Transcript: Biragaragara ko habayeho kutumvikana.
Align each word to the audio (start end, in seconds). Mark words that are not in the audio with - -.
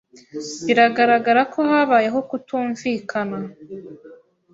Biragaragara 0.65 1.41
ko 1.53 1.59
habayeho 1.69 2.19
kutumvikana. 2.29 3.37